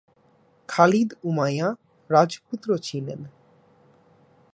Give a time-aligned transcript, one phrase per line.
[0.69, 1.67] খালিদ উমাইয়া
[2.09, 3.19] রাজপুত্র ছিলেন।